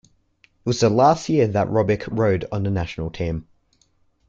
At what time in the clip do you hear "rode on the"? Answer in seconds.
2.09-2.71